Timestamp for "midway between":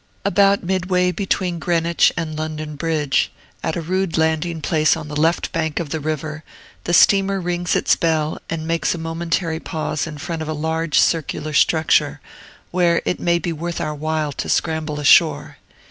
0.63-1.59